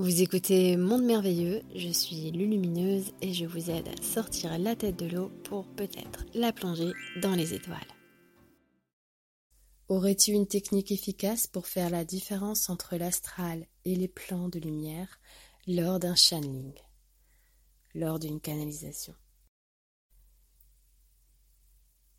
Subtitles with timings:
[0.00, 4.96] Vous écoutez Monde Merveilleux, je suis Lulumineuse et je vous aide à sortir la tête
[4.96, 7.76] de l'eau pour peut-être la plonger dans les étoiles.
[9.88, 15.20] Aurais-tu une technique efficace pour faire la différence entre l'astral et les plans de lumière
[15.66, 16.72] lors d'un channeling,
[17.94, 19.14] lors d'une canalisation.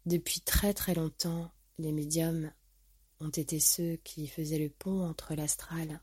[0.05, 2.52] Depuis très très longtemps, les médiums
[3.20, 6.00] ont été ceux qui faisaient le pont entre l'astral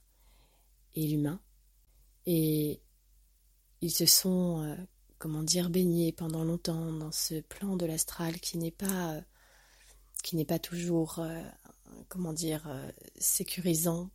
[0.97, 1.41] et l'humain
[2.31, 2.83] et
[3.81, 4.77] ils se sont, euh,
[5.17, 10.59] comment dire, baignés pendant longtemps dans ce plan de l'astral qui n'est pas, euh, pas
[10.59, 11.43] toujours, euh,
[12.09, 12.69] comment dire,
[13.17, 14.11] sécurisant.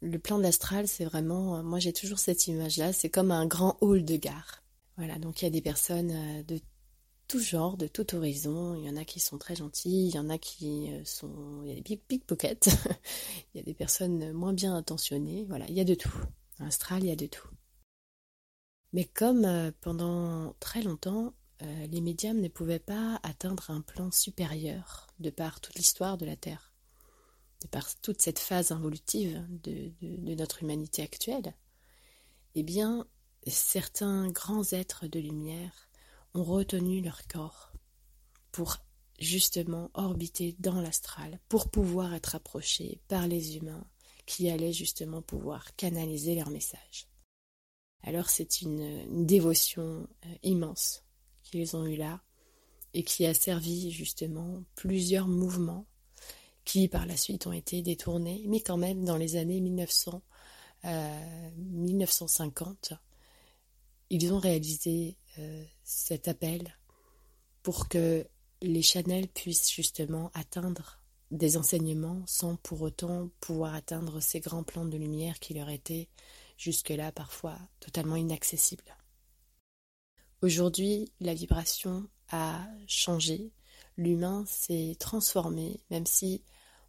[0.00, 3.76] Le plan de l'astral, c'est vraiment, moi j'ai toujours cette image-là, c'est comme un grand
[3.82, 4.62] hall de gare.
[4.96, 6.60] Voilà, donc il y a des personnes de
[7.28, 8.76] tout genre, de tout horizon.
[8.76, 11.74] Il y en a qui sont très gentils, il y en a qui sont, il
[11.74, 12.70] y a des pickpockets,
[13.54, 15.44] il y a des personnes moins bien intentionnées.
[15.48, 16.16] Voilà, il y a de tout.
[16.60, 17.48] Astral, il y a de tout.
[18.92, 24.10] Mais comme euh, pendant très longtemps, euh, les médiums ne pouvaient pas atteindre un plan
[24.10, 26.72] supérieur de par toute l'histoire de la Terre,
[27.62, 29.92] de par toute cette phase involutive de,
[30.34, 31.54] notre humanité actuelle,
[32.54, 33.06] eh bien,
[33.46, 35.88] certains grands êtres de lumière
[36.34, 37.72] ont retenu leur corps
[38.52, 38.76] pour
[39.18, 43.84] justement orbiter dans l'astral, pour pouvoir être approchés par les humains
[44.26, 47.08] qui allaient justement pouvoir canaliser leur message.
[48.02, 51.04] Alors c'est une, dévotion euh, immense
[51.42, 52.20] qu'ils ont eue là
[52.94, 55.86] et qui a servi justement plusieurs mouvements
[56.64, 60.22] qui par la suite ont été détournés, mais quand même dans les années 1900,
[60.84, 62.96] 1950, euh,
[64.10, 66.76] ils ont réalisé euh, cet appel
[67.62, 68.26] pour que
[68.62, 71.00] les Chanel puissent justement atteindre
[71.30, 76.08] des enseignements sans pour autant pouvoir atteindre ces grands plans de lumière qui leur étaient
[76.58, 78.84] jusque-là parfois totalement inaccessible.
[80.42, 83.50] Aujourd'hui, la vibration a changé,
[83.96, 86.42] l'humain s'est transformé, même si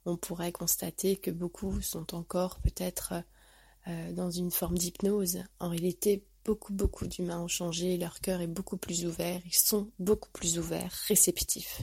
[0.05, 3.13] on pourrait constater que beaucoup sont encore peut-être
[3.87, 5.43] euh, dans une forme d'hypnose.
[5.59, 9.91] En réalité, beaucoup, beaucoup d'humains ont changé, leur cœur est beaucoup plus ouvert, ils sont
[9.99, 11.81] beaucoup plus ouverts, réceptifs.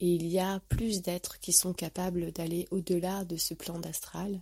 [0.00, 4.40] Et il y a plus d'êtres qui sont capables d'aller au-delà de ce plan d'astral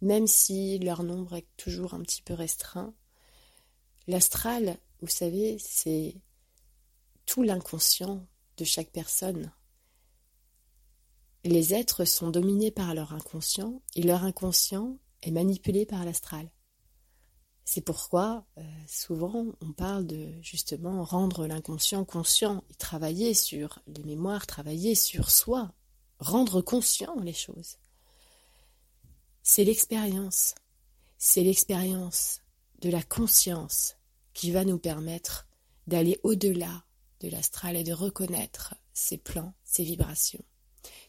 [0.00, 2.94] même si leur nombre est toujours un petit peu restreint.
[4.06, 6.14] L'astral, vous savez, c'est
[7.26, 8.26] tout l'inconscient
[8.56, 9.52] de chaque personne.
[11.44, 16.50] Les êtres sont dominés par leur inconscient et leur inconscient est manipulé par l'astral.
[17.64, 24.02] C'est pourquoi euh, souvent on parle de justement rendre l'inconscient conscient et travailler sur les
[24.04, 25.74] mémoires, travailler sur soi,
[26.18, 27.76] rendre conscient les choses.
[29.58, 30.54] C'est l'expérience,
[31.18, 32.42] c'est l'expérience
[32.80, 33.96] de la conscience
[34.32, 35.48] qui va nous permettre
[35.88, 36.84] d'aller au-delà
[37.18, 40.44] de l'astral et de reconnaître ses plans, ses vibrations.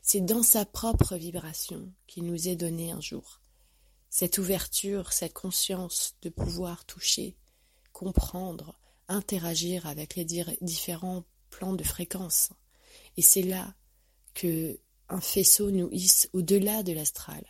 [0.01, 3.39] C'est dans sa propre vibration qu'il nous est donné un jour.
[4.09, 7.37] Cette ouverture, cette conscience de pouvoir toucher,
[7.93, 12.49] comprendre, interagir avec les différents plans de fréquence.
[13.15, 13.75] Et c'est là
[14.33, 17.45] que un faisceau nous hisse au-delà de l'astral,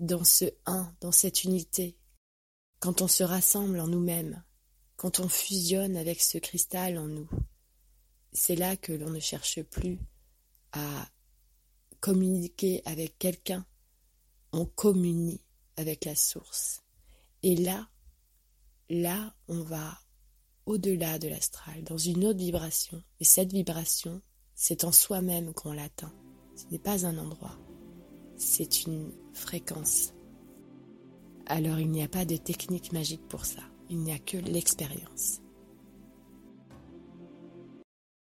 [0.00, 1.96] dans ce un, dans cette unité,
[2.80, 4.42] quand on se rassemble en nous-mêmes,
[4.96, 7.28] quand on fusionne avec ce cristal en nous,
[8.32, 9.98] c'est là que l'on ne cherche plus
[10.72, 11.08] à
[12.00, 13.66] communiquer avec quelqu'un,
[14.52, 15.40] on communie
[15.76, 16.82] avec la source.
[17.42, 17.88] Et là,
[18.88, 19.98] là, on va
[20.66, 23.02] au-delà de l'astral, dans une autre vibration.
[23.20, 24.20] Et cette vibration,
[24.54, 26.12] c'est en soi-même qu'on l'atteint.
[26.56, 27.56] Ce n'est pas un endroit
[28.36, 30.12] c'est une fréquence.
[31.46, 35.40] Alors il n'y a pas de technique magique pour ça, il n'y a que l'expérience.